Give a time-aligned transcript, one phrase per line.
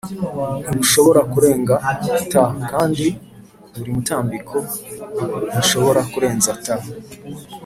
[0.63, 1.75] ntibushobora kurenga
[2.29, 2.31] T
[2.71, 3.05] kandi
[3.75, 4.55] buri mutambiko
[5.51, 6.65] ntishobora kurenza ,T